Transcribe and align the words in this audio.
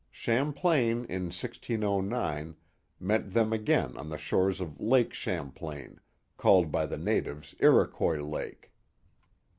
Champlain, 0.09 1.05
in 1.09 1.25
1609, 1.29 2.55
met 2.99 3.33
them 3.33 3.53
again 3.53 3.95
on 3.97 4.09
the 4.09 4.17
shores 4.17 4.59
of 4.59 4.79
Lake 4.81 5.13
Champlain, 5.13 5.99
called 6.37 6.71
by 6.71 6.87
the 6.87 6.97
natives 6.97 7.53
Iroquois 7.59 8.17
Lake. 8.23 8.71